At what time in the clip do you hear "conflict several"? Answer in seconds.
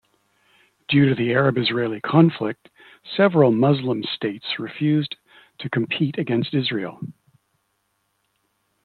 2.01-3.51